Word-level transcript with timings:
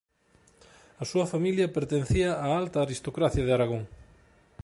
A 1.01 1.05
súa 1.11 1.29
familia 1.33 1.73
pertencía 1.77 2.31
á 2.45 2.47
alta 2.61 2.77
aristocracia 2.81 3.45
de 3.45 3.53
Aragón. 3.55 3.83